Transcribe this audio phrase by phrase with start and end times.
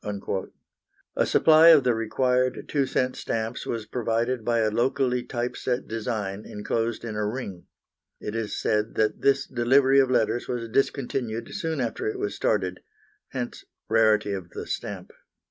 [1.15, 3.07] A supply of the required 2 c.
[3.13, 7.67] stamps was provided by a locally type set design enclosed in a ring.
[8.19, 12.79] It is said that this delivery of letters was discontinued soon after it was started,
[13.29, 15.11] hence rarity of the stamp.